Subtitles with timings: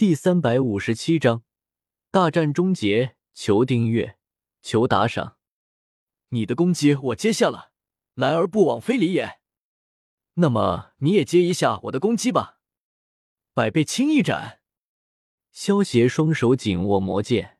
[0.00, 1.42] 第三百五十七章
[2.10, 3.16] 大战终结。
[3.34, 4.16] 求订阅，
[4.62, 5.36] 求打赏。
[6.30, 7.72] 你的攻击我接下了，
[8.14, 9.40] 来而不往非礼也。
[10.36, 12.60] 那么你也接一下我的攻击吧。
[13.52, 14.60] 百倍轻一斩。
[15.52, 17.58] 萧协双手紧握魔剑，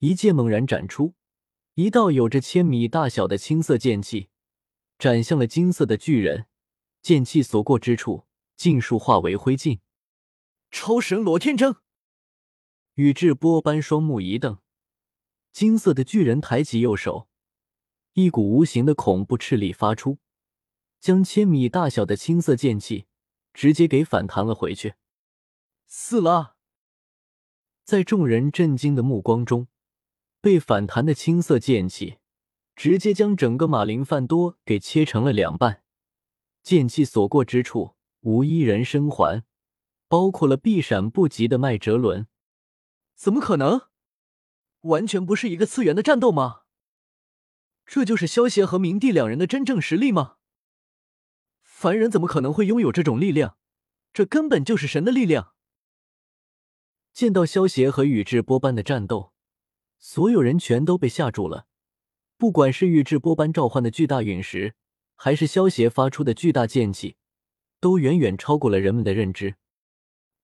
[0.00, 1.14] 一剑猛然斩出，
[1.74, 4.30] 一道有着千米大小的青色剑气
[4.98, 6.48] 斩向了金色的巨人。
[7.02, 8.26] 剑气所过之处，
[8.56, 9.78] 尽数化为灰烬。
[10.70, 11.76] 超神罗天征！
[12.94, 14.58] 宇智波斑双目一瞪，
[15.52, 17.28] 金色的巨人抬起右手，
[18.12, 20.18] 一股无形的恐怖斥力发出，
[21.00, 23.06] 将千米大小的青色剑气
[23.52, 24.94] 直接给反弹了回去。
[25.86, 26.56] 死了！
[27.84, 29.68] 在众人震惊的目光中，
[30.40, 32.18] 被反弹的青色剑气
[32.76, 35.82] 直接将整个马林范多给切成了两半，
[36.62, 39.44] 剑气所过之处，无一人生还。
[40.08, 42.26] 包括了避闪不及的麦哲伦，
[43.14, 43.82] 怎么可能？
[44.80, 46.62] 完全不是一个次元的战斗吗？
[47.84, 50.36] 这就是萧协和明帝两人的真正实力吗？
[51.62, 53.56] 凡人怎么可能会拥有这种力量？
[54.12, 55.52] 这根本就是神的力量！
[57.12, 59.32] 见到萧协和宇智波斑的战斗，
[59.98, 61.66] 所有人全都被吓住了。
[62.36, 64.74] 不管是宇智波斑召唤的巨大陨石，
[65.16, 67.16] 还是萧协发出的巨大剑气，
[67.80, 69.56] 都远远超过了人们的认知。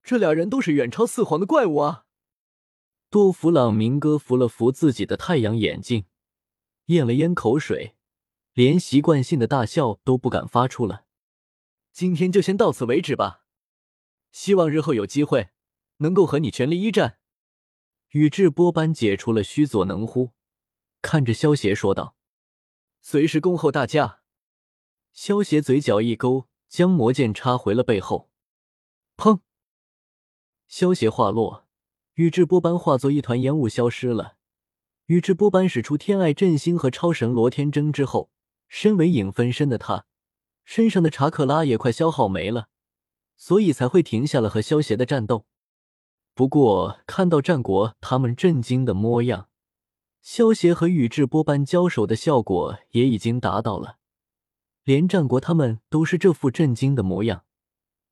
[0.05, 2.05] 这俩人都是远超四皇的怪物啊！
[3.09, 6.05] 多弗朗明哥扶了扶自己的太阳眼镜，
[6.85, 7.95] 咽了咽口水，
[8.53, 11.05] 连习惯性的大笑都不敢发出了。
[11.91, 13.45] 今天就先到此为止吧，
[14.31, 15.49] 希望日后有机会
[15.97, 17.17] 能够和你全力一战。
[18.09, 20.33] 宇智波斑解除了须佐能乎，
[21.01, 22.15] 看着萧协说道
[23.01, 24.21] ：“随时恭候大驾。”
[25.11, 28.29] 萧协嘴角一勾，将魔剑插回了背后，
[29.17, 29.39] 砰！
[30.67, 31.65] 萧协话落，
[32.15, 34.35] 宇智波斑化作一团烟雾消失了。
[35.05, 38.31] 宇智波斑使出天爱振星和超神罗天征之后，
[38.67, 40.05] 身为影分身的他，
[40.63, 42.69] 身上的查克拉也快消耗没了，
[43.37, 45.45] 所以才会停下了和萧协的战斗。
[46.33, 49.47] 不过看到战国他们震惊的模样，
[50.21, 53.97] 萧协和宇智波斑交手的效果也已经达到了，
[54.83, 57.45] 连战国他们都是这副震惊的模样，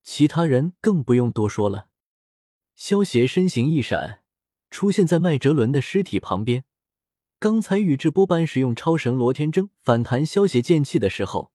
[0.04, 1.88] 其他人更不用多说了。
[2.76, 4.24] 萧邪身形一闪，
[4.72, 6.66] 出现在麦哲伦的尸体旁边。
[7.40, 11.52] 刚才宇智波斑使用超神罗天征反弹萧邪剑气的时候，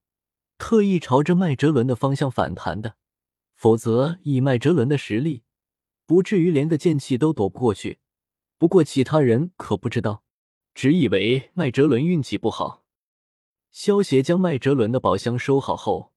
[0.59, 2.95] 特意朝着麦哲伦的方向反弹的，
[3.57, 5.43] 否则以麦哲伦的实力，
[6.07, 7.99] 不至于连个剑气都躲不过去。
[8.57, 10.23] 不过其他人可不知道，
[10.75, 12.85] 只以为麦哲伦运气不好。
[13.73, 16.13] 萧邪将麦哲伦的宝箱收好后，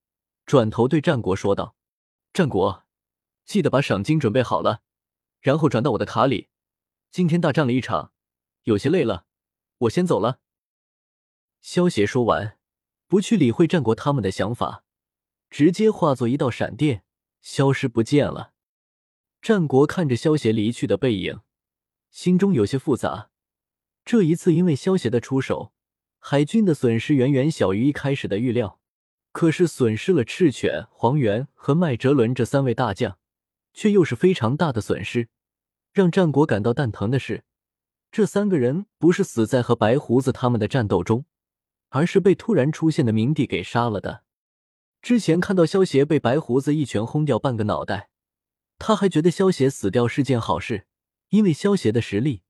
[0.46, 1.76] 转头对战国说道
[2.32, 2.84] ：“战国，
[3.46, 4.82] 记得把赏金准备好了。”
[5.42, 6.48] 然后转到我的卡里。
[7.12, 8.14] 今天大战了一场，
[8.64, 9.26] 有些累了，
[9.80, 10.40] 我先走了。
[11.62, 12.58] 萧协说完，
[13.08, 14.86] 不去理会战国他们的想法，
[15.50, 17.04] 直接化作一道闪电，
[17.42, 18.54] 消失不见了。
[19.42, 21.42] 战国看着萧协离去的背影，
[22.10, 23.32] 心中有些复杂。
[24.06, 25.74] 这一次，因为萧协的出手，
[26.18, 28.80] 海军的损失远远小于一开始的预料。
[29.32, 33.18] 可是，损失了赤犬、黄猿和麦哲伦这三位大将。
[33.74, 35.30] 却又是非常大的损失。
[35.94, 37.44] 让战国感到蛋疼的是，
[38.12, 41.26] 这三个人不是死在和白胡子他们的战斗中，
[41.90, 44.24] 而是被突然出现的明帝给杀了的。
[45.02, 48.10] 之前看到萧协被白胡子一拳轰掉半个脑袋，
[48.78, 50.86] 他还觉得萧协死掉是件好事，
[51.30, 52.44] 因为萧协的实力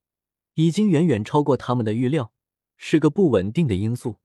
[0.56, 2.34] 已经远远超过他们的预料，
[2.78, 4.18] 是个不稳定的因素。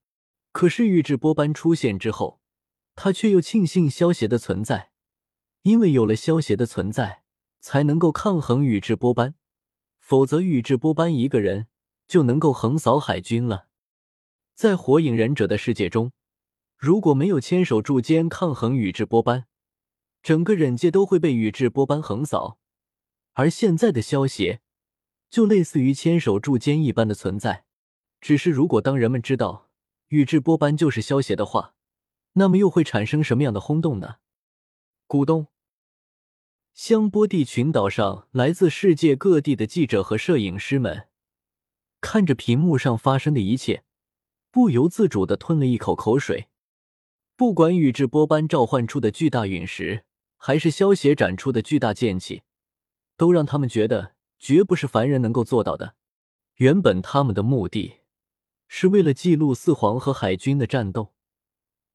[0.53, 2.41] 可是宇智波斑出现之后，
[2.95, 4.91] 他却又庆幸萧协的存在。
[5.67, 7.25] 因为有了萧协的存在，
[7.59, 9.35] 才能够抗衡宇智波斑，
[9.99, 11.67] 否则宇智波斑一个人
[12.07, 13.67] 就能够横扫海军了。
[14.55, 16.13] 在火影忍者的世界中，
[16.77, 19.47] 如果没有千手柱间抗衡宇智波斑，
[20.23, 22.61] 整个忍界都会被宇智波斑横扫。
[23.33, 24.61] 而现在的萧协，
[25.29, 27.65] 就类似于千手柱间一般的存在。
[28.21, 29.69] 只是如果当人们知道
[30.11, 31.75] 宇智波斑就是萧协的话，
[32.35, 34.19] 那么又会产生什么样的轰动呢？
[35.09, 35.49] 咕咚。
[36.77, 41.09] 香波地群岛上，来自世界各地的记者和摄影师们
[42.03, 43.83] 看着屏幕上发生的一切，
[44.51, 46.49] 不由自主的吞了一口口水。
[47.35, 50.05] 不管宇智波斑召唤出的巨大陨石，
[50.37, 52.43] 还是萧协展出的巨大剑气，
[53.17, 55.95] 都让他们觉得绝不是凡人能够做到的。
[56.57, 58.01] 原本他们的目的
[58.69, 61.15] 是为了记录四皇和海军的战斗，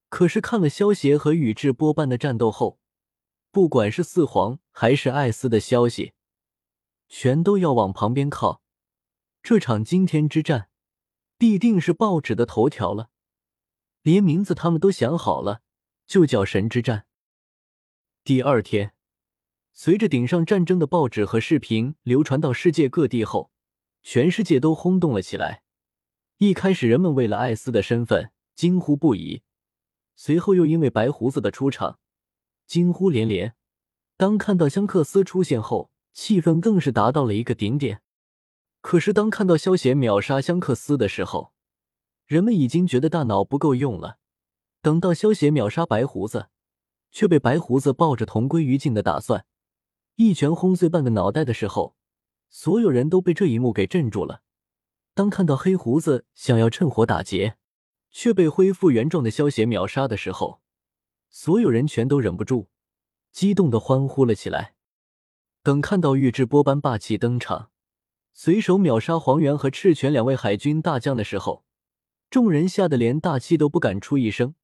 [0.08, 2.80] 可是看了萧协和宇智波斑的战斗后，
[3.52, 6.14] 不管是四皇还是艾斯的消息，
[7.10, 8.62] 全都要往旁边靠。
[9.42, 10.70] 这场惊天之战
[11.36, 13.10] 必定是报纸的头条了，
[14.00, 15.60] 连名字他们都想好了，
[16.06, 17.04] 就叫神之战。
[18.24, 18.94] 第二天，
[19.74, 23.50] 随着顶上战争的报纸和视频流传到世界各地后，
[24.02, 25.62] 全世界都轰动了起来。
[26.38, 29.42] 一开始，人们为了艾斯的身份惊呼不已，
[30.16, 31.98] 随后又因为白胡子的出场
[32.72, 33.54] 惊呼连连。
[34.16, 38.00] 当看到香克斯出现后，气氛更是达到了一个顶点。
[38.80, 41.52] 可是，当看到萧协秒杀香克斯的时候，
[42.24, 44.16] 人们已经觉得大脑不够用了。
[44.80, 46.48] 等到萧协秒杀白胡子，
[47.10, 49.44] 却被白胡子抱着同归于尽的打算，
[50.16, 51.94] 一拳轰碎半个脑袋的时候，
[52.48, 54.40] 所有人都被这一幕给镇住了。
[55.12, 57.58] 当看到黑胡子想要趁火打劫，
[58.10, 60.61] 却被恢复原状的萧协秒杀的时候，
[61.32, 62.68] 所有人全都忍不住
[63.32, 64.74] 激动的欢呼了起来。
[65.62, 67.70] 等看到宇智波斑霸气登场，
[68.34, 71.64] 随手秒杀黄猿和赤犬两位海军大将的时候，
[72.28, 74.54] 众人吓得连大气都不敢出一声。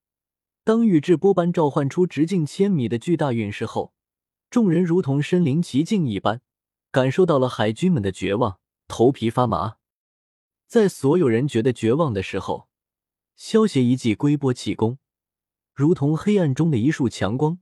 [0.63, 3.95] 当宇智波斑召唤出直径千米的巨大陨石后，
[4.51, 6.43] 众人如同身临其境一般，
[6.91, 9.77] 感受到了海军们的绝望，头皮发麻。
[10.67, 12.69] 在所有人觉得绝望的时候，
[13.37, 14.99] 萧协一记龟波气功，
[15.79, 17.61] 如同黑暗中的一束强光，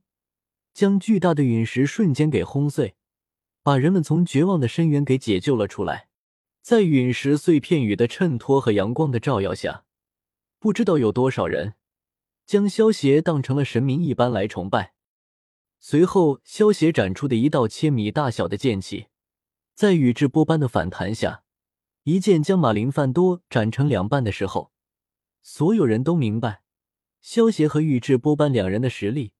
[0.73, 2.95] 将巨大的陨石瞬间给轰碎，
[3.61, 6.09] 把人们从绝望的深渊给解救了出来。
[6.63, 9.85] 在陨石碎片雨的衬托和阳光的照耀下，
[10.57, 11.75] 不知道有多少人
[12.47, 14.95] 将萧协当成了神明一般来崇拜。
[15.79, 19.09] 随后，萧协展出的一道千米大小的剑气，
[19.75, 21.43] 在宇智波斑的反弹下。
[22.01, 24.71] 一剑将马林范多斩成两半的时候，
[25.43, 26.63] 所有人都明白，
[27.21, 29.33] 萧协和宇智波斑两人的实力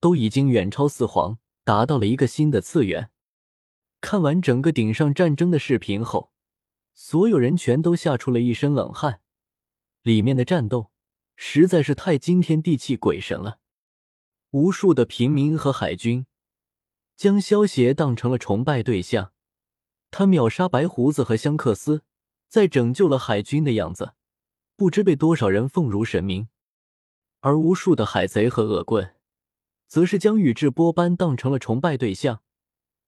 [0.00, 3.10] 都已经远超四皇，达到了一个新的次元。
[4.00, 6.30] 看完整个顶上战争的视频后，
[6.92, 9.20] 所有人全都吓出了一身冷汗。
[10.02, 10.90] 里面的战斗
[11.36, 13.58] 实在是太惊天地泣鬼神了，
[14.50, 16.26] 无数的平民和海军
[17.16, 19.32] 将萧协当成了崇拜对象。
[20.10, 22.02] 他秒杀白胡子和香克斯，
[22.48, 24.12] 在拯救了海军的样子，
[24.76, 26.48] 不知被多少人奉如神明。
[27.44, 29.16] 而无数的海贼和恶棍，
[29.86, 32.42] 则是将宇智波斑当成了崇拜对象。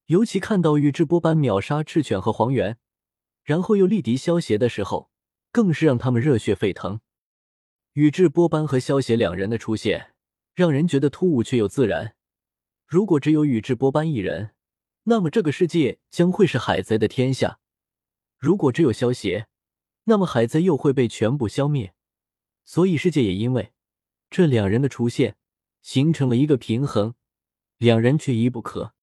[0.08, 2.76] 尤其看到宇智波斑秒杀赤犬和黄猿，
[3.44, 5.10] 然后又力敌萧协的时候，
[5.50, 7.00] 更是让他们热血沸腾。
[7.94, 10.12] 宇智波斑和萧协两人的出现，
[10.54, 12.14] 让人觉得突兀却又自然。
[12.86, 14.50] 如果只有宇智波斑一人，
[15.04, 17.58] 那么这个世界将会是海贼的天下。
[18.36, 19.46] 如果只有萧协，
[20.04, 21.94] 那么海贼又会被全部消灭。
[22.66, 23.72] 所以世界也因为
[24.28, 25.36] 这两人的出现
[25.82, 27.14] 形成了一个平衡，
[27.78, 28.95] 两人缺一不可。